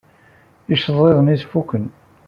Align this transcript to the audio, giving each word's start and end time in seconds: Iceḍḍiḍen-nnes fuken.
Iceḍḍiḍen-nnes 0.73 1.43
fuken. 1.51 1.85